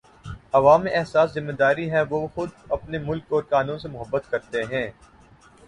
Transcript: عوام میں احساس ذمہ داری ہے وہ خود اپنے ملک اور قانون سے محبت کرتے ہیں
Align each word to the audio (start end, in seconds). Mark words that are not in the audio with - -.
عوام 0.53 0.83
میں 0.83 0.91
احساس 0.91 1.33
ذمہ 1.33 1.51
داری 1.51 1.85
ہے 1.91 2.01
وہ 2.09 2.25
خود 2.35 2.49
اپنے 2.69 2.99
ملک 2.99 3.33
اور 3.33 3.43
قانون 3.49 3.79
سے 3.79 3.87
محبت 3.87 4.29
کرتے 4.31 4.63
ہیں 4.71 4.87